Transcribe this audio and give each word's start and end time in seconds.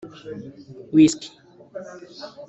wisky 0.93 1.29